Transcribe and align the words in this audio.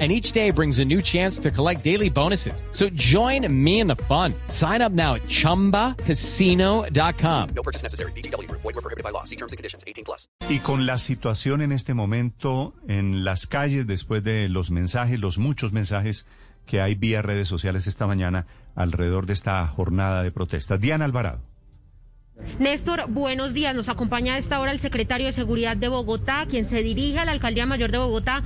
And 0.00 0.10
each 0.10 0.32
day 0.32 0.50
brings 0.50 0.80
a 0.80 0.84
new 0.84 1.00
chance 1.00 1.38
to 1.38 1.52
collect 1.52 1.84
daily 1.84 2.10
bonuses. 2.10 2.64
So 2.72 2.88
join 2.96 3.46
me 3.48 3.78
in 3.78 3.86
the 3.86 3.94
fun. 4.08 4.34
Sign 4.48 4.82
up 4.82 4.90
now 4.90 5.14
at 5.14 5.22
chumbacasino.com. 5.28 7.48
No 7.54 7.62
purchase 7.62 7.84
necessary. 7.84 8.10
BGW. 8.16 8.50
Void 8.50 8.64
were 8.64 8.72
prohibited 8.72 9.04
by 9.04 9.10
law. 9.10 9.22
See 9.22 9.36
terms 9.36 9.52
and 9.52 9.56
conditions. 9.56 9.84
18 9.86 10.04
plus. 10.04 10.26
Y 10.48 10.58
con 10.58 10.84
la 10.84 10.98
situación 10.98 11.62
en 11.62 11.70
este 11.70 11.94
momento 11.94 12.74
en 12.88 13.24
las 13.24 13.46
calles, 13.46 13.86
después 13.86 14.24
de 14.24 14.48
los 14.48 14.72
mensajes, 14.72 15.20
los 15.20 15.38
muchos 15.38 15.72
mensajes 15.72 16.26
que 16.66 16.80
hay 16.80 16.96
vía 16.96 17.22
redes 17.22 17.46
sociales 17.46 17.86
esta 17.86 18.08
mañana 18.08 18.46
alrededor 18.74 19.26
de 19.26 19.34
esta 19.34 19.66
jornada 19.66 20.22
de 20.22 20.32
protesta. 20.32 20.76
Diana 20.76 21.04
Alvarado. 21.04 21.40
Néstor, 22.58 23.06
buenos 23.08 23.54
días. 23.54 23.76
Nos 23.76 23.88
acompaña 23.88 24.34
a 24.34 24.38
esta 24.38 24.58
hora 24.58 24.72
el 24.72 24.80
secretario 24.80 25.26
de 25.26 25.32
Seguridad 25.32 25.76
de 25.76 25.86
Bogotá, 25.86 26.46
quien 26.50 26.66
se 26.66 26.82
dirige 26.82 27.20
a 27.20 27.24
la 27.24 27.32
Alcaldía 27.32 27.64
Mayor 27.64 27.92
de 27.92 27.98
Bogotá 27.98 28.42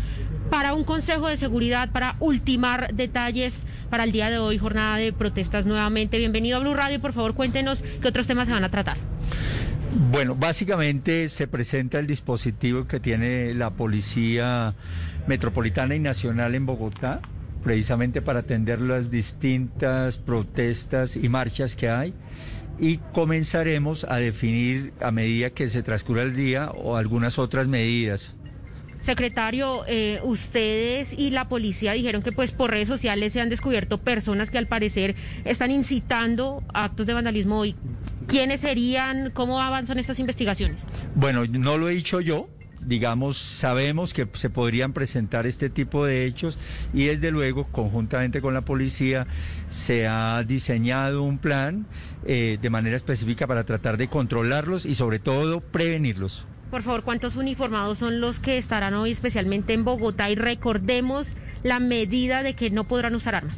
para 0.51 0.75
un 0.75 0.85
consejo 0.85 1.29
de 1.29 1.37
seguridad, 1.37 1.91
para 1.91 2.17
ultimar 2.21 2.95
detalles 2.95 3.65
para 3.91 4.05
el 4.05 4.13
día 4.13 4.31
de 4.31 4.39
hoy, 4.39 4.59
jornada 4.59 4.97
de 4.97 5.13
protestas 5.13 5.67
nuevamente. 5.67 6.19
Bienvenido 6.19 6.57
a 6.57 6.61
Blue 6.61 6.75
Radio. 6.75 7.01
Por 7.01 7.13
favor, 7.13 7.35
cuéntenos 7.35 7.83
qué 8.01 8.09
otros 8.09 8.27
temas 8.27 8.47
se 8.47 8.53
van 8.53 8.65
a 8.65 8.71
tratar. 8.71 8.97
Bueno, 10.11 10.35
básicamente 10.35 11.29
se 11.29 11.47
presenta 11.47 11.99
el 11.99 12.07
dispositivo 12.07 12.87
que 12.87 13.01
tiene 13.01 13.55
la 13.55 13.71
Policía 13.71 14.75
Metropolitana 15.27 15.95
y 15.95 16.01
Nacional 16.01 16.55
en 16.55 16.67
Bogotá, 16.67 17.21
precisamente 17.63 18.23
para 18.23 18.41
atender 18.41 18.81
las 18.81 19.11
distintas 19.11 20.19
protestas 20.19 21.17
y 21.17 21.29
marchas 21.29 21.75
que 21.75 21.89
hay. 21.89 22.15
Y 22.79 22.99
comenzaremos 23.13 24.05
a 24.05 24.17
definir 24.17 24.93
a 25.01 25.11
medida 25.11 25.51
que 25.51 25.69
se 25.69 25.83
transcurra 25.83 26.23
el 26.23 26.37
día 26.37 26.71
o 26.71 26.97
algunas 26.97 27.39
otras 27.39 27.67
medidas. 27.67 28.37
Secretario, 29.01 29.85
eh, 29.87 30.21
ustedes 30.23 31.13
y 31.13 31.31
la 31.31 31.49
policía 31.49 31.93
dijeron 31.93 32.23
que 32.23 32.33
pues 32.33 32.53
por 32.53 32.71
redes 32.71 32.89
sociales 32.89 33.33
se 33.33 33.41
han 33.41 33.49
descubierto 33.49 33.99
personas 33.99 34.51
que 34.51 34.59
al 34.59 34.67
parecer 34.67 35.15
están 35.45 35.71
incitando 35.71 36.63
actos 36.75 37.07
de 37.07 37.15
vandalismo 37.15 37.59
hoy. 37.59 37.77
¿Quiénes 38.27 38.61
serían? 38.61 39.31
¿Cómo 39.31 39.61
avanzan 39.61 39.99
estas 39.99 40.19
investigaciones? 40.19 40.83
Bueno, 41.15 41.47
no 41.47 41.79
lo 41.79 41.89
he 41.89 41.95
dicho 41.95 42.21
yo, 42.21 42.49
digamos, 42.81 43.39
sabemos 43.39 44.13
que 44.13 44.29
se 44.35 44.51
podrían 44.51 44.93
presentar 44.93 45.47
este 45.47 45.71
tipo 45.71 46.05
de 46.05 46.27
hechos 46.27 46.59
y 46.93 47.05
desde 47.07 47.31
luego, 47.31 47.65
conjuntamente 47.65 48.41
con 48.41 48.55
la 48.55 48.63
policía, 48.63 49.27
se 49.71 50.07
ha 50.07 50.43
diseñado 50.45 51.23
un 51.23 51.39
plan 51.39 51.87
eh, 52.27 52.59
de 52.61 52.71
manera 52.71 52.97
específica 52.97 53.47
para 53.47 53.65
tratar 53.65 53.97
de 53.97 54.09
controlarlos 54.09 54.87
y 54.87 54.95
sobre 54.95 55.19
todo 55.19 55.61
prevenirlos. 55.61 56.47
Por 56.71 56.83
favor, 56.83 57.03
¿cuántos 57.03 57.37
uniformados 57.37 57.99
son 57.99 58.21
los 58.21 58.41
que 58.41 58.59
estarán 58.59 58.95
hoy 58.95 59.11
especialmente 59.11 59.73
en 59.73 59.85
Bogotá? 59.85 60.29
Y 60.31 60.35
recordemos 60.35 61.35
la 61.63 61.81
medida 61.81 62.43
de 62.43 62.55
que 62.55 62.71
no 62.71 62.85
podrán 62.85 63.15
usar 63.15 63.35
armas. 63.35 63.57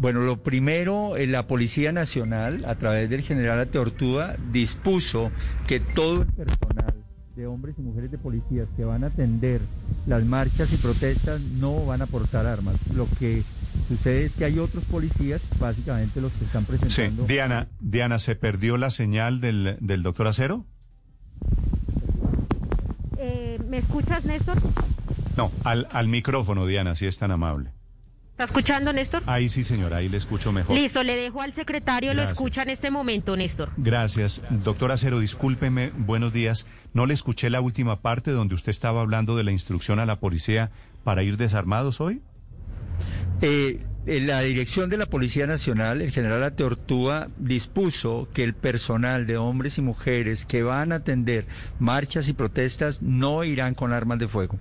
Bueno, 0.00 0.20
lo 0.20 0.42
primero, 0.42 1.16
eh, 1.16 1.26
la 1.26 1.46
Policía 1.46 1.92
Nacional, 1.92 2.64
a 2.64 2.74
través 2.76 3.08
del 3.08 3.22
general 3.22 3.60
Ateortúa, 3.60 4.36
dispuso 4.52 5.30
que 5.66 5.78
todo 5.80 6.22
el 6.22 6.28
personal 6.28 6.94
de 7.36 7.46
hombres 7.46 7.76
y 7.78 7.82
mujeres 7.82 8.10
de 8.10 8.18
policías 8.18 8.66
que 8.76 8.84
van 8.84 9.04
a 9.04 9.08
atender 9.08 9.60
las 10.08 10.24
marchas 10.24 10.72
y 10.72 10.76
protestas 10.76 11.40
no 11.40 11.86
van 11.86 12.02
a 12.02 12.06
portar 12.06 12.46
armas. 12.46 12.74
Lo 12.96 13.06
que 13.20 13.44
sucede 13.86 14.24
es 14.24 14.32
que 14.32 14.44
hay 14.44 14.58
otros 14.58 14.84
policías, 14.86 15.40
básicamente 15.60 16.20
los 16.20 16.32
que 16.32 16.44
están 16.46 16.62
Sí, 16.66 16.72
presentando. 16.76 17.26
Diana, 17.26 17.68
Diana, 17.80 18.18
¿se 18.18 18.34
perdió 18.34 18.76
la 18.76 18.90
señal 18.90 19.40
del, 19.40 19.76
del 19.80 20.02
doctor 20.02 20.26
Acero? 20.26 20.64
¿Me 23.68 23.78
escuchas, 23.78 24.24
Néstor? 24.24 24.56
No, 25.36 25.50
al, 25.64 25.88
al 25.92 26.08
micrófono, 26.08 26.66
Diana, 26.66 26.94
si 26.94 27.06
es 27.06 27.18
tan 27.18 27.30
amable. 27.30 27.70
¿Está 28.30 28.44
escuchando, 28.44 28.92
Néstor? 28.92 29.22
Ahí 29.26 29.48
sí, 29.48 29.64
señora, 29.64 29.96
ahí 29.96 30.08
le 30.08 30.16
escucho 30.16 30.52
mejor. 30.52 30.76
Listo, 30.76 31.02
le 31.02 31.16
dejo 31.16 31.42
al 31.42 31.52
secretario, 31.52 32.10
lo 32.14 32.18
Gracias. 32.20 32.32
escucha 32.38 32.62
en 32.62 32.70
este 32.70 32.90
momento, 32.90 33.36
Néstor. 33.36 33.70
Gracias. 33.76 34.42
Doctor 34.50 34.92
Acero, 34.92 35.18
discúlpeme, 35.18 35.90
buenos 35.96 36.32
días. 36.32 36.66
No 36.94 37.04
le 37.06 37.14
escuché 37.14 37.50
la 37.50 37.60
última 37.60 38.00
parte 38.00 38.30
donde 38.30 38.54
usted 38.54 38.70
estaba 38.70 39.00
hablando 39.00 39.36
de 39.36 39.42
la 39.44 39.50
instrucción 39.50 39.98
a 39.98 40.06
la 40.06 40.20
policía 40.20 40.70
para 41.02 41.24
ir 41.24 41.36
desarmados 41.36 42.00
hoy. 42.00 42.22
Eh, 43.42 43.84
en 44.08 44.26
la 44.26 44.40
dirección 44.40 44.88
de 44.88 44.96
la 44.96 45.04
Policía 45.04 45.46
Nacional, 45.46 46.00
el 46.00 46.10
general 46.10 46.42
Ateortúa 46.42 47.28
dispuso 47.36 48.26
que 48.32 48.42
el 48.42 48.54
personal 48.54 49.26
de 49.26 49.36
hombres 49.36 49.76
y 49.76 49.82
mujeres 49.82 50.46
que 50.46 50.62
van 50.62 50.92
a 50.92 50.96
atender 50.96 51.44
marchas 51.78 52.28
y 52.28 52.32
protestas 52.32 53.02
no 53.02 53.44
irán 53.44 53.74
con 53.74 53.92
armas 53.92 54.18
de 54.18 54.26
fuego. 54.26 54.58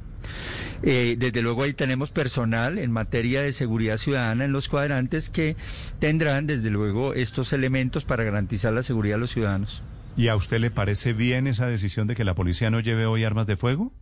Eh, 0.83 1.15
desde 1.17 1.41
luego 1.41 1.63
ahí 1.63 1.73
tenemos 1.73 2.11
personal 2.11 2.77
en 2.77 2.91
materia 2.91 3.41
de 3.41 3.53
seguridad 3.53 3.95
ciudadana 3.95 4.43
en 4.43 4.51
los 4.51 4.67
cuadrantes 4.67 5.29
que 5.29 5.55
tendrán 5.99 6.45
desde 6.45 6.69
luego 6.69 7.13
estos 7.13 7.53
elementos 7.53 8.03
para 8.03 8.25
garantizar 8.25 8.73
la 8.73 8.83
seguridad 8.83 9.15
de 9.15 9.21
los 9.21 9.31
ciudadanos. 9.31 9.81
¿Y 10.17 10.27
a 10.27 10.35
usted 10.35 10.59
le 10.59 10.71
parece 10.71 11.13
bien 11.13 11.47
esa 11.47 11.67
decisión 11.67 12.07
de 12.07 12.15
que 12.15 12.25
la 12.25 12.35
policía 12.35 12.69
no 12.69 12.81
lleve 12.81 13.05
hoy 13.05 13.23
armas 13.23 13.47
de 13.47 13.55
fuego? 13.55 13.93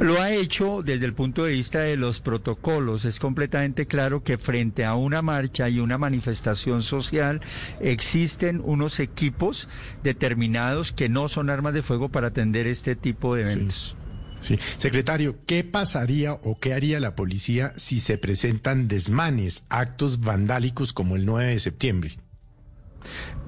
Lo 0.00 0.20
ha 0.20 0.32
hecho 0.32 0.82
desde 0.82 1.06
el 1.06 1.14
punto 1.14 1.44
de 1.44 1.52
vista 1.52 1.80
de 1.80 1.96
los 1.96 2.20
protocolos. 2.20 3.04
Es 3.04 3.20
completamente 3.20 3.86
claro 3.86 4.22
que 4.22 4.38
frente 4.38 4.84
a 4.84 4.94
una 4.94 5.22
marcha 5.22 5.68
y 5.68 5.78
una 5.78 5.98
manifestación 5.98 6.82
social 6.82 7.40
existen 7.80 8.60
unos 8.64 8.98
equipos 9.00 9.68
determinados 10.02 10.92
que 10.92 11.08
no 11.08 11.28
son 11.28 11.50
armas 11.50 11.74
de 11.74 11.82
fuego 11.82 12.08
para 12.08 12.28
atender 12.28 12.66
este 12.66 12.96
tipo 12.96 13.34
de 13.34 13.42
eventos. 13.42 13.96
Sí. 14.40 14.58
Secretario, 14.78 15.36
¿qué 15.46 15.62
pasaría 15.62 16.32
o 16.32 16.58
qué 16.58 16.74
haría 16.74 16.98
la 16.98 17.14
policía 17.14 17.72
si 17.76 18.00
se 18.00 18.18
presentan 18.18 18.88
desmanes, 18.88 19.64
actos 19.68 20.18
vandálicos 20.18 20.92
como 20.92 21.14
el 21.14 21.24
9 21.24 21.52
de 21.52 21.60
septiembre? 21.60 22.18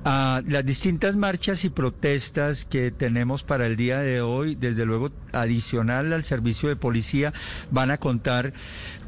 Ah, 0.06 0.42
las 0.46 0.66
distintas 0.66 1.16
marchas 1.16 1.64
y 1.64 1.70
protestas 1.70 2.66
que 2.66 2.90
tenemos 2.90 3.42
para 3.42 3.64
el 3.64 3.76
día 3.76 4.00
de 4.00 4.20
hoy, 4.20 4.54
desde 4.54 4.84
luego 4.84 5.10
adicional 5.32 6.12
al 6.12 6.24
servicio 6.24 6.68
de 6.68 6.76
policía, 6.76 7.32
van 7.70 7.90
a 7.90 7.96
contar 7.96 8.52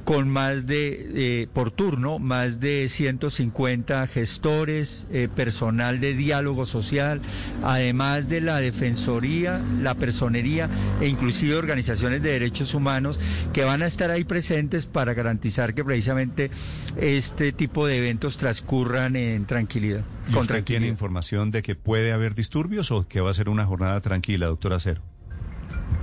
con 0.06 0.28
más 0.30 0.68
de, 0.68 1.10
eh, 1.14 1.48
por 1.52 1.72
turno, 1.72 2.20
más 2.20 2.60
de 2.60 2.88
150 2.88 4.06
gestores, 4.06 5.04
eh, 5.10 5.28
personal 5.34 5.98
de 5.98 6.14
diálogo 6.14 6.64
social, 6.64 7.20
además 7.64 8.28
de 8.28 8.40
la 8.40 8.60
defensoría, 8.60 9.60
la 9.82 9.96
personería 9.96 10.70
e 11.00 11.08
inclusive 11.08 11.56
organizaciones 11.56 12.22
de 12.22 12.30
derechos 12.30 12.72
humanos 12.72 13.18
que 13.52 13.64
van 13.64 13.82
a 13.82 13.86
estar 13.86 14.12
ahí 14.12 14.22
presentes 14.22 14.86
para 14.86 15.12
garantizar 15.12 15.74
que 15.74 15.84
precisamente 15.84 16.52
este 16.96 17.50
tipo 17.50 17.84
de 17.88 17.98
eventos 17.98 18.38
transcurran 18.38 19.16
en 19.16 19.44
tranquilidad. 19.44 20.04
¿Y 20.28 20.32
con 20.32 20.46
tranquilidad. 20.46 20.85
Información 20.86 21.50
de 21.50 21.62
que 21.62 21.74
puede 21.74 22.12
haber 22.12 22.34
disturbios 22.34 22.90
o 22.90 23.06
que 23.08 23.20
va 23.20 23.30
a 23.30 23.34
ser 23.34 23.48
una 23.48 23.66
jornada 23.66 24.00
tranquila, 24.00 24.46
doctor 24.46 24.72
Acero? 24.72 25.02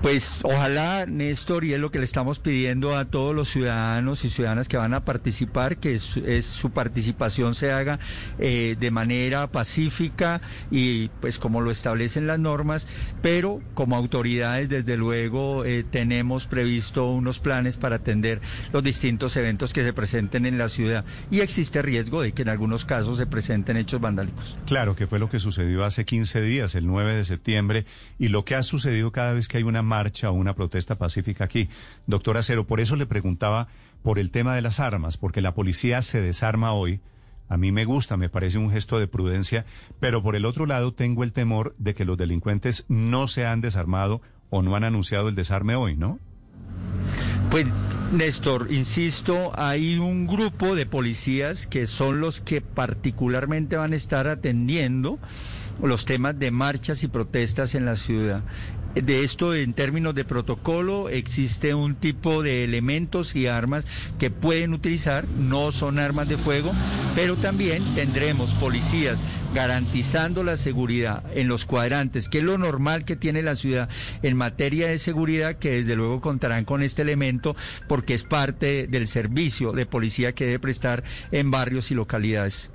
Pues 0.03 0.39
ojalá, 0.43 1.05
Néstor, 1.05 1.63
y 1.63 1.71
es 1.73 1.79
lo 1.79 1.89
que 1.89 1.97
le 1.97 2.03
estamos 2.03 2.39
pidiendo 2.39 2.93
a 2.97 3.05
todos 3.05 3.33
los 3.33 3.47
ciudadanos 3.49 4.25
y 4.25 4.29
ciudadanas 4.29 4.67
que 4.67 4.75
van 4.75 4.93
a 4.93 5.05
participar, 5.05 5.77
que 5.77 5.93
es, 5.93 6.17
es- 6.17 6.45
su 6.45 6.71
participación 6.71 7.55
se 7.55 7.71
haga 7.71 7.99
eh, 8.37 8.75
de 8.77 8.91
manera 8.91 9.47
pacífica 9.47 10.41
y 10.69 11.07
pues 11.21 11.37
como 11.39 11.61
lo 11.61 11.71
establecen 11.71 12.27
las 12.27 12.37
normas, 12.37 12.85
pero 13.21 13.61
como 13.75 13.95
autoridades 13.95 14.67
desde 14.67 14.97
luego 14.97 15.63
eh, 15.63 15.85
tenemos 15.89 16.47
previsto 16.47 17.09
unos 17.09 17.39
planes 17.39 17.77
para 17.77 17.95
atender 17.95 18.41
los 18.73 18.83
distintos 18.83 19.37
eventos 19.37 19.71
que 19.71 19.85
se 19.85 19.93
presenten 19.93 20.45
en 20.45 20.57
la 20.57 20.67
ciudad 20.67 21.05
y 21.31 21.39
existe 21.39 21.81
riesgo 21.81 22.21
de 22.21 22.33
que 22.33 22.41
en 22.41 22.49
algunos 22.49 22.83
casos 22.83 23.19
se 23.19 23.25
presenten 23.25 23.77
hechos 23.77 24.01
vandálicos. 24.01 24.57
Claro, 24.65 24.97
que 24.97 25.07
fue 25.07 25.17
lo 25.19 25.29
que 25.29 25.39
sucedió 25.39 25.85
hace 25.85 26.03
15 26.03 26.41
días, 26.41 26.75
el 26.75 26.85
9 26.87 27.15
de 27.15 27.23
septiembre, 27.23 27.85
y 28.19 28.27
lo 28.27 28.43
que 28.43 28.55
ha 28.55 28.63
sucedido 28.63 29.13
cada 29.13 29.31
vez 29.31 29.47
que 29.47 29.55
hay 29.59 29.63
una 29.63 29.81
marcha 29.93 30.31
o 30.31 30.33
una 30.33 30.55
protesta 30.55 30.95
pacífica 30.95 31.43
aquí. 31.43 31.69
Doctor 32.07 32.37
Acero, 32.37 32.65
por 32.65 32.79
eso 32.79 32.95
le 32.95 33.05
preguntaba 33.05 33.67
por 34.01 34.17
el 34.17 34.31
tema 34.31 34.55
de 34.55 34.63
las 34.63 34.79
armas, 34.79 35.17
porque 35.17 35.41
la 35.41 35.53
policía 35.53 36.01
se 36.01 36.19
desarma 36.19 36.73
hoy. 36.73 36.99
A 37.47 37.57
mí 37.57 37.71
me 37.71 37.85
gusta, 37.85 38.17
me 38.17 38.29
parece 38.29 38.57
un 38.57 38.71
gesto 38.71 38.97
de 38.97 39.07
prudencia, 39.07 39.65
pero 39.99 40.23
por 40.23 40.35
el 40.35 40.45
otro 40.45 40.65
lado 40.65 40.93
tengo 40.93 41.23
el 41.23 41.31
temor 41.31 41.75
de 41.77 41.93
que 41.93 42.05
los 42.05 42.17
delincuentes 42.17 42.85
no 42.87 43.27
se 43.27 43.45
han 43.45 43.61
desarmado 43.61 44.21
o 44.49 44.63
no 44.63 44.75
han 44.75 44.83
anunciado 44.83 45.29
el 45.29 45.35
desarme 45.35 45.75
hoy, 45.75 45.95
¿no? 45.95 46.17
Pues, 47.51 47.67
Néstor, 48.11 48.71
insisto, 48.71 49.51
hay 49.55 49.99
un 49.99 50.25
grupo 50.25 50.73
de 50.75 50.87
policías 50.87 51.67
que 51.67 51.85
son 51.85 52.19
los 52.19 52.41
que 52.41 52.61
particularmente 52.61 53.75
van 53.75 53.93
a 53.93 53.95
estar 53.95 54.27
atendiendo 54.27 55.19
los 55.81 56.05
temas 56.05 56.37
de 56.37 56.51
marchas 56.51 57.03
y 57.03 57.07
protestas 57.07 57.75
en 57.75 57.85
la 57.85 57.95
ciudad. 57.95 58.43
De 58.95 59.23
esto, 59.23 59.55
en 59.55 59.73
términos 59.73 60.13
de 60.13 60.23
protocolo, 60.23 61.09
existe 61.09 61.73
un 61.73 61.95
tipo 61.95 62.43
de 62.43 62.63
elementos 62.63 63.35
y 63.35 63.47
armas 63.47 63.85
que 64.19 64.29
pueden 64.29 64.71
utilizar, 64.71 65.27
no 65.27 65.71
son 65.71 65.97
armas 65.97 66.29
de 66.29 66.37
fuego, 66.37 66.71
pero 67.15 67.35
también 67.35 67.83
tendremos 67.95 68.53
policías 68.53 69.19
garantizando 69.53 70.43
la 70.43 70.57
seguridad 70.57 71.23
en 71.35 71.47
los 71.47 71.65
cuadrantes, 71.65 72.29
que 72.29 72.37
es 72.37 72.43
lo 72.43 72.59
normal 72.59 73.03
que 73.03 73.15
tiene 73.15 73.41
la 73.41 73.55
ciudad 73.55 73.89
en 74.21 74.37
materia 74.37 74.87
de 74.87 74.99
seguridad, 74.99 75.55
que 75.57 75.71
desde 75.71 75.95
luego 75.95 76.21
contarán 76.21 76.63
con 76.63 76.83
este 76.83 77.01
elemento 77.01 77.55
porque 77.87 78.13
es 78.13 78.23
parte 78.23 78.85
del 78.85 79.07
servicio 79.07 79.71
de 79.71 79.87
policía 79.87 80.33
que 80.33 80.45
debe 80.45 80.59
prestar 80.59 81.03
en 81.31 81.49
barrios 81.49 81.89
y 81.89 81.95
localidades. 81.95 82.69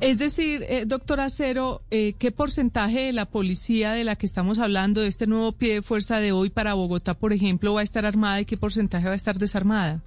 Es 0.00 0.18
decir, 0.18 0.64
eh, 0.68 0.84
doctor 0.86 1.20
Acero, 1.20 1.82
eh, 1.90 2.14
¿qué 2.18 2.30
porcentaje 2.30 3.00
de 3.06 3.12
la 3.12 3.26
policía 3.26 3.92
de 3.92 4.04
la 4.04 4.16
que 4.16 4.26
estamos 4.26 4.58
hablando, 4.58 5.00
de 5.00 5.08
este 5.08 5.26
nuevo 5.26 5.52
pie 5.52 5.74
de 5.74 5.82
fuerza 5.82 6.18
de 6.18 6.32
hoy 6.32 6.50
para 6.50 6.74
Bogotá, 6.74 7.14
por 7.14 7.32
ejemplo, 7.32 7.74
va 7.74 7.80
a 7.80 7.84
estar 7.84 8.06
armada 8.06 8.40
y 8.40 8.44
qué 8.44 8.56
porcentaje 8.56 9.06
va 9.06 9.12
a 9.12 9.16
estar 9.16 9.38
desarmada? 9.38 10.02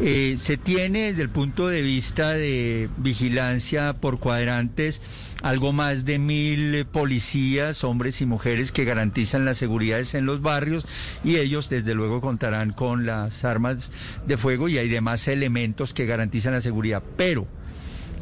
Eh, 0.00 0.36
se 0.36 0.56
tiene 0.56 1.06
desde 1.06 1.22
el 1.22 1.30
punto 1.30 1.66
de 1.66 1.82
vista 1.82 2.32
de 2.32 2.88
vigilancia 2.98 3.94
por 3.94 4.20
cuadrantes 4.20 5.02
algo 5.42 5.72
más 5.72 6.04
de 6.04 6.20
mil 6.20 6.86
policías, 6.86 7.82
hombres 7.82 8.20
y 8.20 8.26
mujeres 8.26 8.70
que 8.70 8.84
garantizan 8.84 9.44
las 9.44 9.56
seguridades 9.56 10.14
en 10.14 10.24
los 10.24 10.40
barrios 10.40 10.86
y 11.24 11.36
ellos 11.36 11.68
desde 11.68 11.94
luego 11.94 12.20
contarán 12.20 12.72
con 12.72 13.06
las 13.06 13.44
armas 13.44 13.90
de 14.24 14.36
fuego 14.36 14.68
y 14.68 14.78
hay 14.78 14.88
demás 14.88 15.26
elementos 15.26 15.94
que 15.94 16.06
garantizan 16.06 16.52
la 16.52 16.60
seguridad. 16.60 17.02
Pero 17.16 17.48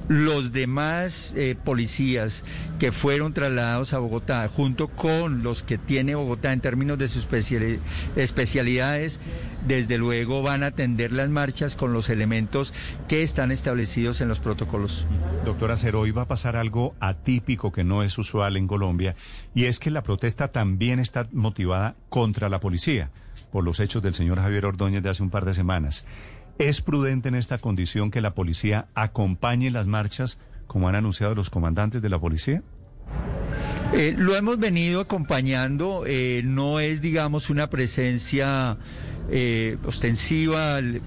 los 0.08 0.52
demás 0.52 1.34
eh, 1.36 1.56
policías 1.62 2.44
que 2.78 2.92
fueron 2.92 3.32
trasladados 3.32 3.92
a 3.92 3.98
Bogotá, 3.98 4.48
junto 4.48 4.88
con 4.88 5.42
los 5.42 5.62
que 5.62 5.78
tiene 5.78 6.14
Bogotá 6.14 6.52
en 6.52 6.60
términos 6.60 6.98
de 6.98 7.08
sus 7.08 7.28
especialidades, 8.16 9.20
desde 9.66 9.98
luego 9.98 10.42
van 10.42 10.62
a 10.62 10.68
atender 10.68 11.12
las 11.12 11.28
marchas 11.28 11.76
con 11.76 11.92
los 11.92 12.08
elementos 12.10 12.72
que 13.08 13.22
están 13.22 13.50
establecidos 13.50 14.20
en 14.20 14.28
los 14.28 14.40
protocolos. 14.40 15.06
Doctora 15.44 15.76
Cero, 15.76 16.00
hoy 16.00 16.10
va 16.12 16.22
a 16.22 16.28
pasar 16.28 16.56
algo 16.56 16.94
atípico 17.00 17.72
que 17.72 17.84
no 17.84 18.02
es 18.02 18.16
usual 18.18 18.56
en 18.56 18.66
Colombia, 18.68 19.16
y 19.54 19.64
es 19.64 19.78
que 19.78 19.90
la 19.90 20.02
protesta 20.02 20.48
también 20.48 20.98
está 20.98 21.28
motivada 21.32 21.96
contra 22.08 22.48
la 22.48 22.60
policía, 22.60 23.10
por 23.50 23.64
los 23.64 23.80
hechos 23.80 24.02
del 24.02 24.14
señor 24.14 24.38
Javier 24.38 24.66
Ordóñez 24.66 25.02
de 25.02 25.10
hace 25.10 25.22
un 25.22 25.30
par 25.30 25.44
de 25.44 25.54
semanas. 25.54 26.06
¿Es 26.58 26.80
prudente 26.80 27.28
en 27.28 27.34
esta 27.34 27.58
condición 27.58 28.10
que 28.10 28.22
la 28.22 28.34
policía 28.34 28.86
acompañe 28.94 29.70
las 29.70 29.86
marchas, 29.86 30.38
como 30.66 30.88
han 30.88 30.94
anunciado 30.94 31.34
los 31.34 31.50
comandantes 31.50 32.00
de 32.00 32.08
la 32.08 32.18
policía? 32.18 32.62
Eh, 33.92 34.14
lo 34.16 34.34
hemos 34.34 34.58
venido 34.58 35.00
acompañando, 35.00 36.04
eh, 36.06 36.42
no 36.44 36.80
es, 36.80 37.02
digamos, 37.02 37.50
una 37.50 37.68
presencia 37.68 38.78
eh, 39.30 39.76
ostensiva, 39.84 40.78
el, 40.78 41.02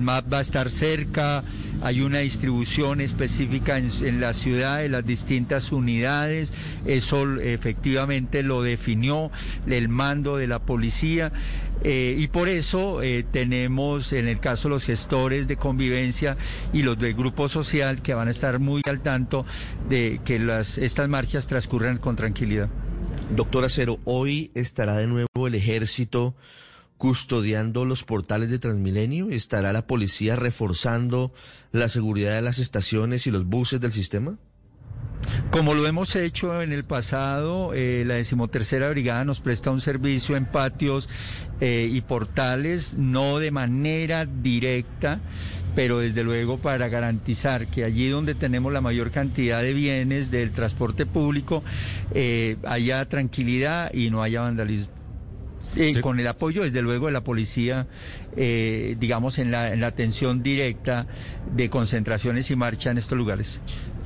MAP 0.00 0.32
va 0.32 0.38
a 0.38 0.40
estar 0.42 0.70
cerca, 0.70 1.44
hay 1.82 2.02
una 2.02 2.18
distribución 2.18 3.00
específica 3.00 3.78
en, 3.78 4.20
la 4.20 4.34
ciudad 4.34 4.78
de 4.78 4.88
las 4.88 5.06
distintas 5.06 5.72
unidades, 5.72 6.52
eso 6.84 7.40
efectivamente 7.40 8.42
lo 8.42 8.62
definió 8.62 9.30
el 9.66 9.88
mando 9.88 10.36
de 10.36 10.46
la 10.46 10.58
policía. 10.60 11.32
Eh, 11.82 12.16
y 12.18 12.28
por 12.28 12.48
eso 12.48 13.02
eh, 13.02 13.24
tenemos 13.30 14.12
en 14.12 14.28
el 14.28 14.38
caso 14.38 14.68
los 14.68 14.84
gestores 14.84 15.48
de 15.48 15.56
convivencia 15.56 16.36
y 16.72 16.82
los 16.82 16.98
del 16.98 17.14
grupo 17.14 17.48
social 17.48 18.02
que 18.02 18.14
van 18.14 18.28
a 18.28 18.30
estar 18.30 18.58
muy 18.58 18.82
al 18.86 19.00
tanto 19.00 19.46
de 19.88 20.20
que 20.24 20.38
las, 20.38 20.78
estas 20.78 21.08
marchas 21.08 21.46
transcurran 21.46 21.98
con 21.98 22.16
tranquilidad. 22.16 22.68
Doctor 23.34 23.64
Acero, 23.64 23.98
hoy 24.04 24.50
estará 24.54 24.96
de 24.96 25.06
nuevo 25.06 25.46
el 25.46 25.54
ejército 25.54 26.34
custodiando 27.00 27.86
los 27.86 28.04
portales 28.04 28.50
de 28.50 28.58
Transmilenio? 28.58 29.30
¿Estará 29.30 29.72
la 29.72 29.86
policía 29.86 30.36
reforzando 30.36 31.32
la 31.72 31.88
seguridad 31.88 32.34
de 32.34 32.42
las 32.42 32.58
estaciones 32.58 33.26
y 33.26 33.30
los 33.30 33.46
buses 33.46 33.80
del 33.80 33.92
sistema? 33.92 34.38
Como 35.50 35.74
lo 35.74 35.86
hemos 35.86 36.14
hecho 36.16 36.62
en 36.62 36.72
el 36.72 36.84
pasado, 36.84 37.72
eh, 37.74 38.04
la 38.06 38.14
decimotercera 38.14 38.88
brigada 38.90 39.24
nos 39.24 39.40
presta 39.40 39.70
un 39.70 39.80
servicio 39.80 40.36
en 40.36 40.46
patios 40.46 41.08
eh, 41.60 41.88
y 41.90 42.00
portales, 42.02 42.96
no 42.96 43.38
de 43.38 43.50
manera 43.50 44.26
directa, 44.26 45.20
pero 45.74 45.98
desde 45.98 46.24
luego 46.24 46.58
para 46.58 46.88
garantizar 46.88 47.66
que 47.66 47.84
allí 47.84 48.08
donde 48.08 48.34
tenemos 48.34 48.72
la 48.72 48.80
mayor 48.80 49.10
cantidad 49.10 49.60
de 49.60 49.74
bienes 49.74 50.30
del 50.30 50.52
transporte 50.52 51.04
público 51.06 51.64
eh, 52.14 52.56
haya 52.64 53.04
tranquilidad 53.06 53.92
y 53.92 54.10
no 54.10 54.22
haya 54.22 54.42
vandalismo. 54.42 54.99
Con 56.02 56.18
el 56.18 56.26
apoyo, 56.26 56.62
desde 56.62 56.82
luego, 56.82 57.06
de 57.06 57.12
la 57.12 57.22
policía, 57.22 57.86
eh, 58.36 58.96
digamos, 58.98 59.38
en 59.38 59.50
la, 59.50 59.72
en 59.72 59.80
la 59.80 59.88
atención 59.88 60.42
directa 60.42 61.06
de 61.54 61.70
concentraciones 61.70 62.50
y 62.50 62.56
marcha 62.56 62.90
en 62.90 62.98
estos 62.98 63.16
lugares. 63.16 63.60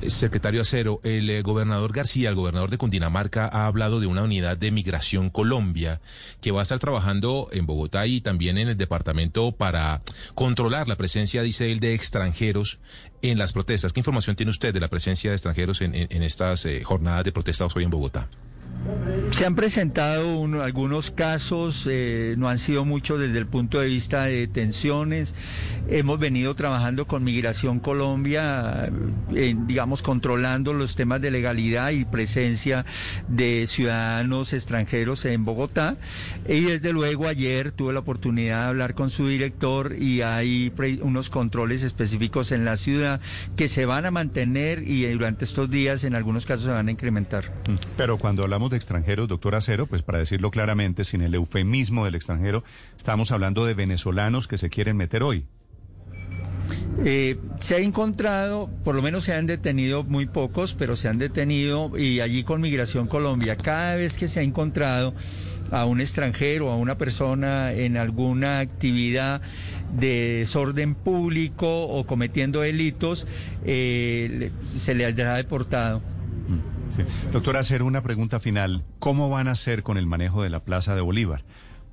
Secretario 0.07 0.61
Acero, 0.61 0.99
el 1.03 1.29
eh, 1.29 1.41
gobernador 1.41 1.93
García, 1.93 2.29
el 2.29 2.35
gobernador 2.35 2.69
de 2.69 2.77
Cundinamarca, 2.77 3.47
ha 3.47 3.65
hablado 3.65 3.99
de 3.99 4.07
una 4.07 4.23
unidad 4.23 4.57
de 4.57 4.71
migración 4.71 5.29
Colombia 5.29 6.01
que 6.41 6.51
va 6.51 6.59
a 6.59 6.63
estar 6.63 6.79
trabajando 6.79 7.47
en 7.51 7.65
Bogotá 7.65 8.05
y 8.05 8.21
también 8.21 8.57
en 8.57 8.69
el 8.69 8.77
departamento 8.77 9.53
para 9.53 10.01
controlar 10.33 10.87
la 10.87 10.97
presencia, 10.97 11.41
dice 11.41 11.71
él, 11.71 11.79
de 11.79 11.93
extranjeros 11.93 12.79
en 13.21 13.37
las 13.37 13.53
protestas. 13.53 13.93
¿Qué 13.93 14.01
información 14.01 14.35
tiene 14.35 14.51
usted 14.51 14.73
de 14.73 14.79
la 14.79 14.89
presencia 14.89 15.31
de 15.31 15.35
extranjeros 15.35 15.81
en, 15.81 15.95
estas 15.95 16.65
eh, 16.65 16.83
jornadas 16.83 17.23
de 17.23 17.31
protestas 17.31 17.75
hoy 17.75 17.83
en 17.83 17.89
Bogotá? 17.89 18.29
Se 19.35 19.45
han 19.45 19.55
presentado 19.55 20.45
algunos 20.63 21.11
casos, 21.11 21.85
eh, 21.91 22.35
no 22.37 22.47
han 22.47 22.57
sido 22.57 22.85
muchos 22.85 23.19
desde 23.19 23.37
el 23.37 23.47
punto 23.47 23.81
de 23.81 23.87
vista 23.87 24.23
de 24.23 24.39
detenciones. 24.39 25.35
Hemos 25.87 26.19
venido 26.19 26.55
trabajando 26.55 27.05
con 27.05 27.23
Migración 27.23 27.79
Colombia, 27.79 28.89
eh, 29.33 29.55
digamos, 29.67 30.01
controlando 30.01 30.73
los 30.73 30.95
temas 30.95 31.21
de 31.21 31.31
legalidad 31.31 31.91
y 31.91 32.05
presencia 32.05 32.85
de 33.27 33.65
ciudadanos 33.67 34.53
extranjeros 34.53 35.25
en 35.25 35.45
Bogotá. 35.45 35.97
Y 36.47 36.61
desde 36.61 36.91
luego 36.91 37.27
ayer 37.27 37.71
tuve 37.71 37.93
la 37.93 37.99
oportunidad 37.99 38.63
de 38.63 38.67
hablar 38.69 38.95
con 38.95 39.09
su 39.09 39.27
director 39.27 39.95
y 39.99 40.21
hay 40.21 40.73
unos 41.01 41.29
controles 41.29 41.83
específicos 41.83 42.51
en 42.51 42.65
la 42.65 42.77
ciudad 42.77 43.21
que 43.55 43.67
se 43.67 43.85
van 43.85 44.05
a 44.05 44.11
mantener 44.11 44.87
y 44.87 45.05
durante 45.11 45.45
estos 45.45 45.69
días 45.69 46.03
en 46.03 46.15
algunos 46.15 46.45
casos 46.45 46.65
se 46.65 46.71
van 46.71 46.87
a 46.87 46.91
incrementar. 46.91 47.51
Pero 47.97 48.17
cuando 48.17 48.43
hablamos 48.43 48.71
de 48.71 48.77
extranjeros, 48.77 49.27
doctor 49.27 49.55
Acero, 49.55 49.87
pues 49.87 50.01
para 50.01 50.19
decirlo 50.19 50.51
claramente, 50.51 51.03
sin 51.03 51.21
el 51.21 51.35
eufemismo 51.35 52.05
del 52.05 52.15
extranjero, 52.15 52.63
estamos 52.97 53.31
hablando 53.31 53.65
de 53.65 53.73
venezolanos 53.73 54.47
que 54.47 54.57
se 54.57 54.69
quieren 54.69 54.97
meter 54.97 55.23
hoy. 55.23 55.45
Eh, 57.03 57.37
se 57.59 57.75
ha 57.75 57.79
encontrado, 57.79 58.69
por 58.83 58.95
lo 58.95 59.01
menos 59.01 59.25
se 59.25 59.33
han 59.33 59.47
detenido 59.47 60.03
muy 60.03 60.27
pocos, 60.27 60.73
pero 60.73 60.95
se 60.95 61.09
han 61.09 61.17
detenido 61.17 61.97
y 61.97 62.21
allí 62.21 62.43
con 62.43 62.61
Migración 62.61 63.07
Colombia, 63.07 63.57
cada 63.57 63.95
vez 63.95 64.17
que 64.17 64.27
se 64.27 64.39
ha 64.39 64.43
encontrado 64.43 65.13
a 65.71 65.85
un 65.85 65.99
extranjero, 65.99 66.71
a 66.71 66.77
una 66.77 66.97
persona 66.97 67.73
en 67.73 67.97
alguna 67.97 68.59
actividad 68.59 69.41
de 69.93 70.39
desorden 70.39 70.95
público 70.95 71.83
o 71.83 72.05
cometiendo 72.05 72.61
delitos, 72.61 73.27
eh, 73.65 74.51
se 74.65 74.95
le 74.95 75.05
ha 75.05 75.11
deportado. 75.11 76.01
Doctora, 77.31 77.59
hacer 77.59 77.83
una 77.83 78.01
pregunta 78.01 78.39
final. 78.39 78.83
¿Cómo 78.99 79.29
van 79.29 79.47
a 79.47 79.51
hacer 79.51 79.83
con 79.83 79.97
el 79.97 80.05
manejo 80.05 80.43
de 80.43 80.49
la 80.49 80.61
Plaza 80.61 80.95
de 80.95 81.01
Bolívar? 81.01 81.43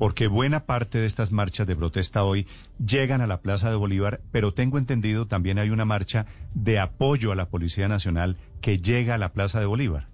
Porque 0.03 0.27
buena 0.27 0.67
parte 0.67 0.99
de 0.99 1.07
estas 1.07 1.31
marchas 1.31 1.65
de 1.65 1.77
protesta 1.77 2.25
hoy 2.25 2.49
llegan 2.85 3.21
a 3.21 3.29
la 3.29 3.41
Plaza 3.41 3.71
de 3.71 3.77
Bolívar, 3.77 4.21
pero 4.33 4.53
tengo 4.53 4.79
entendido 4.79 5.29
también 5.29 5.61
hay 5.61 5.71
una 5.71 5.85
marcha 5.85 6.27
de 6.55 6.81
apoyo 6.81 7.31
a 7.31 7.37
la 7.37 7.51
Policía 7.51 7.87
Nacional 7.87 8.37
que 8.61 8.79
llega 8.79 9.15
a 9.15 9.19
la 9.19 9.33
Plaza 9.33 9.61
de 9.61 9.67
Bolívar. 9.67 10.09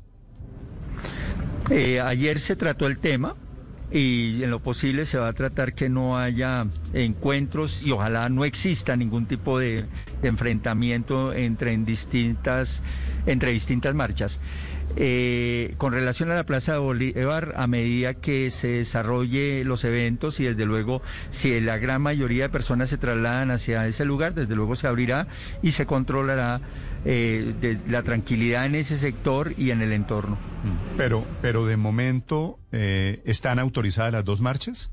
Eh, 1.71 2.03
ayer 2.03 2.39
se 2.39 2.55
trató 2.55 2.87
el 2.87 2.99
tema 2.99 3.35
y 3.91 4.43
en 4.43 4.51
lo 4.51 4.61
posible 4.61 5.07
se 5.07 5.17
va 5.17 5.29
a 5.29 5.33
tratar 5.33 5.73
que 5.73 5.89
no 5.89 6.19
haya 6.19 6.67
encuentros 6.93 7.83
y 7.83 7.91
ojalá 7.91 8.29
no 8.29 8.45
exista 8.45 8.95
ningún 8.95 9.25
tipo 9.25 9.59
de, 9.59 9.87
de 10.21 10.29
enfrentamiento 10.29 11.33
entre 11.33 11.75
distintas 11.79 12.83
entre 13.25 13.53
distintas 13.53 13.95
marchas. 13.95 14.39
Eh, 14.97 15.75
con 15.77 15.93
relación 15.93 16.31
a 16.31 16.35
la 16.35 16.45
Plaza 16.45 16.73
de 16.73 16.79
Bolívar, 16.79 17.55
a 17.57 17.67
medida 17.67 18.15
que 18.15 18.51
se 18.51 18.69
desarrolle 18.69 19.63
los 19.65 19.85
eventos 19.85 20.41
y 20.41 20.45
desde 20.45 20.65
luego 20.65 21.03
si 21.31 21.61
la 21.61 21.79
gran 21.79 22.03
mayoría 22.03 22.45
de 22.45 22.49
personas 22.49 22.89
se 22.89 22.99
trasladan 22.99 23.51
hacia 23.51 23.87
ese 23.87 24.05
lugar, 24.05 24.35
desde 24.35 24.55
luego 24.55 24.77
se 24.77 24.87
abrirá 24.87 25.29
y 25.63 25.73
se 25.73 25.87
controlará 25.87 26.61
eh, 27.05 27.79
la 27.89 28.03
tranquilidad 28.03 28.67
en 28.67 28.75
ese 28.75 28.99
sector 28.99 29.55
y 29.57 29.71
en 29.71 29.83
el 29.83 29.93
entorno. 29.93 30.39
Pero, 30.97 31.25
pero 31.43 31.67
de 31.67 31.77
momento, 31.77 32.59
eh, 32.73 33.23
¿están 33.25 33.59
autorizadas 33.59 34.13
las 34.13 34.25
dos 34.25 34.41
marchas? 34.41 34.91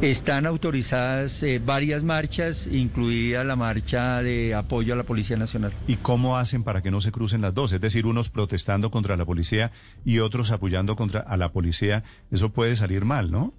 Están 0.00 0.46
autorizadas 0.46 1.42
eh, 1.42 1.60
varias 1.64 2.02
marchas, 2.02 2.66
incluida 2.66 3.44
la 3.44 3.56
marcha 3.56 4.22
de 4.22 4.54
apoyo 4.54 4.94
a 4.94 4.96
la 4.96 5.04
Policía 5.04 5.36
Nacional. 5.36 5.72
¿Y 5.86 5.96
cómo 5.96 6.36
hacen 6.36 6.64
para 6.64 6.82
que 6.82 6.90
no 6.90 7.00
se 7.00 7.12
crucen 7.12 7.40
las 7.40 7.54
dos? 7.54 7.72
Es 7.72 7.80
decir, 7.80 8.06
unos 8.06 8.30
protestando 8.30 8.90
contra 8.90 9.16
la 9.16 9.24
policía 9.24 9.70
y 10.04 10.18
otros 10.18 10.50
apoyando 10.50 10.96
contra 10.96 11.20
a 11.20 11.36
la 11.36 11.52
policía. 11.52 12.02
Eso 12.30 12.50
puede 12.50 12.76
salir 12.76 13.04
mal, 13.04 13.30
¿no? 13.30 13.54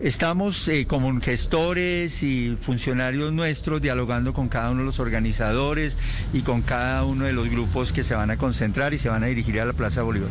Estamos 0.00 0.66
eh, 0.68 0.86
como 0.86 1.20
gestores 1.20 2.22
y 2.22 2.56
funcionarios 2.62 3.32
nuestros 3.32 3.82
dialogando 3.82 4.32
con 4.32 4.48
cada 4.48 4.70
uno 4.70 4.80
de 4.80 4.86
los 4.86 4.98
organizadores 4.98 5.96
y 6.32 6.40
con 6.40 6.62
cada 6.62 7.04
uno 7.04 7.26
de 7.26 7.34
los 7.34 7.50
grupos 7.50 7.92
que 7.92 8.02
se 8.02 8.14
van 8.14 8.30
a 8.30 8.38
concentrar 8.38 8.94
y 8.94 8.98
se 8.98 9.10
van 9.10 9.24
a 9.24 9.26
dirigir 9.26 9.60
a 9.60 9.66
la 9.66 9.74
Plaza 9.74 10.02
Bolívar. 10.02 10.30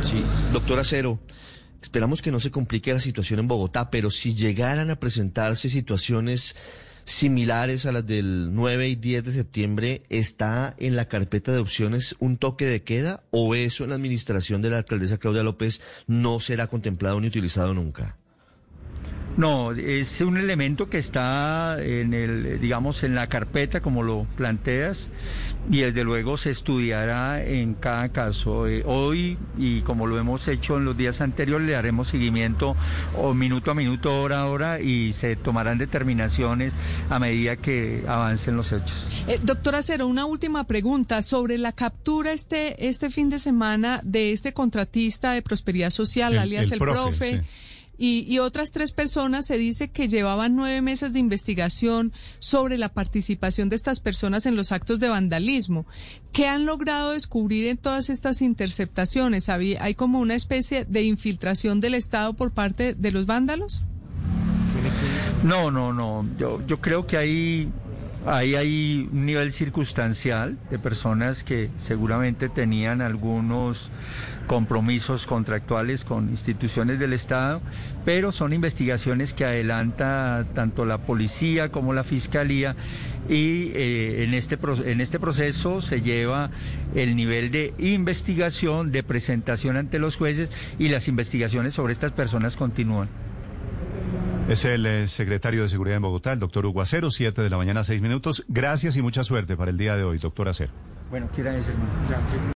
Sí, 0.00 0.24
doctora 0.52 0.82
Cero, 0.84 1.18
esperamos 1.82 2.22
que 2.22 2.30
no 2.30 2.40
se 2.40 2.50
complique 2.50 2.92
la 2.92 3.00
situación 3.00 3.40
en 3.40 3.48
Bogotá, 3.48 3.90
pero 3.90 4.10
si 4.10 4.34
llegaran 4.34 4.90
a 4.90 5.00
presentarse 5.00 5.68
situaciones 5.68 6.56
similares 7.04 7.86
a 7.86 7.92
las 7.92 8.06
del 8.06 8.54
9 8.54 8.88
y 8.88 8.96
10 8.96 9.24
de 9.24 9.32
septiembre, 9.32 10.02
¿está 10.08 10.74
en 10.78 10.96
la 10.96 11.08
carpeta 11.08 11.52
de 11.52 11.58
opciones 11.58 12.16
un 12.18 12.38
toque 12.38 12.64
de 12.64 12.82
queda 12.82 13.22
o 13.30 13.54
eso 13.54 13.84
en 13.84 13.90
la 13.90 13.96
administración 13.96 14.62
de 14.62 14.70
la 14.70 14.78
alcaldesa 14.78 15.18
Claudia 15.18 15.42
López 15.42 15.80
no 16.06 16.40
será 16.40 16.66
contemplado 16.66 17.20
ni 17.20 17.26
utilizado 17.26 17.74
nunca? 17.74 18.16
No, 19.36 19.72
es 19.72 20.20
un 20.20 20.36
elemento 20.36 20.88
que 20.88 20.98
está 20.98 21.76
en 21.82 22.14
el, 22.14 22.60
digamos, 22.60 23.02
en 23.02 23.14
la 23.16 23.26
carpeta, 23.28 23.80
como 23.80 24.02
lo 24.04 24.26
planteas, 24.36 25.08
y 25.68 25.80
desde 25.80 26.04
luego 26.04 26.36
se 26.36 26.50
estudiará 26.50 27.44
en 27.44 27.74
cada 27.74 28.10
caso. 28.10 28.68
Eh, 28.68 28.82
hoy, 28.86 29.36
y 29.58 29.80
como 29.80 30.06
lo 30.06 30.18
hemos 30.18 30.46
hecho 30.46 30.76
en 30.76 30.84
los 30.84 30.96
días 30.96 31.20
anteriores, 31.20 31.66
le 31.66 31.74
haremos 31.74 32.08
seguimiento 32.08 32.76
o 33.16 33.34
minuto 33.34 33.72
a 33.72 33.74
minuto, 33.74 34.20
hora 34.22 34.40
a 34.42 34.46
hora, 34.46 34.80
y 34.80 35.12
se 35.12 35.34
tomarán 35.34 35.78
determinaciones 35.78 36.72
a 37.10 37.18
medida 37.18 37.56
que 37.56 38.04
avancen 38.06 38.56
los 38.56 38.70
hechos. 38.70 39.06
Eh, 39.26 39.40
doctora 39.42 39.82
Cero, 39.82 40.06
una 40.06 40.26
última 40.26 40.64
pregunta 40.64 41.22
sobre 41.22 41.58
la 41.58 41.72
captura 41.72 42.30
este, 42.32 42.86
este 42.88 43.10
fin 43.10 43.30
de 43.30 43.40
semana 43.40 44.00
de 44.04 44.30
este 44.32 44.52
contratista 44.52 45.32
de 45.32 45.42
prosperidad 45.42 45.90
social, 45.90 46.34
El- 46.34 46.38
alias 46.38 46.66
el 46.68 46.74
el, 46.74 46.78
profe, 46.78 47.00
profe. 47.00 47.30
sí. 47.38 47.40
Y, 47.96 48.24
y 48.28 48.38
otras 48.40 48.72
tres 48.72 48.92
personas 48.92 49.46
se 49.46 49.56
dice 49.56 49.88
que 49.88 50.08
llevaban 50.08 50.56
nueve 50.56 50.82
meses 50.82 51.12
de 51.12 51.20
investigación 51.20 52.12
sobre 52.40 52.76
la 52.78 52.88
participación 52.88 53.68
de 53.68 53.76
estas 53.76 54.00
personas 54.00 54.46
en 54.46 54.56
los 54.56 54.72
actos 54.72 54.98
de 55.00 55.08
vandalismo. 55.08 55.86
¿Qué 56.32 56.48
han 56.48 56.66
logrado 56.66 57.12
descubrir 57.12 57.66
en 57.68 57.76
todas 57.76 58.10
estas 58.10 58.42
interceptaciones? 58.42 59.48
¿Habí- 59.48 59.76
¿Hay 59.80 59.94
como 59.94 60.18
una 60.20 60.34
especie 60.34 60.84
de 60.84 61.02
infiltración 61.04 61.80
del 61.80 61.94
Estado 61.94 62.34
por 62.34 62.50
parte 62.52 62.94
de 62.94 63.12
los 63.12 63.26
vándalos? 63.26 63.84
No, 65.42 65.70
no, 65.70 65.92
no. 65.92 66.26
Yo, 66.38 66.66
yo 66.66 66.80
creo 66.80 67.06
que 67.06 67.16
hay, 67.18 67.68
ahí 68.26 68.54
hay 68.54 69.08
un 69.12 69.26
nivel 69.26 69.52
circunstancial 69.52 70.58
de 70.70 70.78
personas 70.78 71.44
que 71.44 71.70
seguramente 71.78 72.48
tenían 72.48 73.00
algunos 73.00 73.90
compromisos 74.46 75.26
contractuales 75.26 76.04
con 76.04 76.30
instituciones 76.30 76.98
del 76.98 77.12
Estado, 77.12 77.60
pero 78.04 78.32
son 78.32 78.52
investigaciones 78.52 79.32
que 79.34 79.44
adelanta 79.44 80.46
tanto 80.54 80.84
la 80.84 80.98
policía 80.98 81.70
como 81.70 81.92
la 81.92 82.04
fiscalía 82.04 82.76
y 83.28 83.70
eh, 83.74 84.24
en, 84.24 84.34
este, 84.34 84.58
en 84.84 85.00
este 85.00 85.18
proceso 85.18 85.80
se 85.80 86.02
lleva 86.02 86.50
el 86.94 87.16
nivel 87.16 87.50
de 87.50 87.74
investigación, 87.78 88.92
de 88.92 89.02
presentación 89.02 89.76
ante 89.76 89.98
los 89.98 90.16
jueces 90.16 90.50
y 90.78 90.88
las 90.88 91.08
investigaciones 91.08 91.74
sobre 91.74 91.92
estas 91.92 92.12
personas 92.12 92.56
continúan. 92.56 93.08
Es 94.48 94.66
el 94.66 94.84
eh, 94.84 95.08
secretario 95.08 95.62
de 95.62 95.70
Seguridad 95.70 95.96
en 95.96 96.02
Bogotá, 96.02 96.32
el 96.34 96.38
doctor 96.38 96.66
Hugo 96.66 96.82
Acero, 96.82 97.10
7 97.10 97.40
de 97.40 97.48
la 97.48 97.56
mañana, 97.56 97.82
6 97.82 98.02
minutos. 98.02 98.44
Gracias 98.46 98.94
y 98.96 99.02
mucha 99.02 99.24
suerte 99.24 99.56
para 99.56 99.70
el 99.70 99.78
día 99.78 99.96
de 99.96 100.04
hoy, 100.04 100.18
doctor 100.18 100.48
Acero. 100.48 100.72
Bueno. 101.10 101.30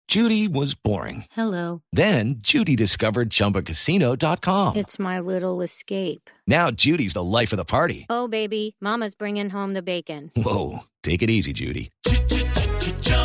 Judy 0.08 0.48
was 0.48 0.74
boring. 0.74 1.25
Hello. 1.32 1.82
Then 1.94 2.36
Judy 2.41 2.75
discovered 2.75 3.29
ChumbaCasino.com. 3.29 4.75
It's 4.75 5.00
my 5.00 5.20
little 5.20 5.62
escape. 5.62 6.29
Now 6.48 6.72
Judy's 6.72 7.13
the 7.13 7.24
life 7.24 7.53
of 7.53 7.58
the 7.58 7.65
party. 7.65 8.06
Oh, 8.10 8.27
baby, 8.27 8.75
Mama's 8.82 9.15
bringing 9.15 9.50
home 9.51 9.74
the 9.74 9.84
bacon. 9.84 10.32
Whoa, 10.36 10.79
take 11.03 11.22
it 11.22 11.29
easy, 11.29 11.53
Judy. 11.53 11.91